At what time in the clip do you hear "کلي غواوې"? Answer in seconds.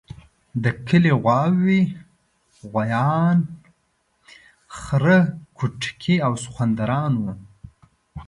0.87-1.81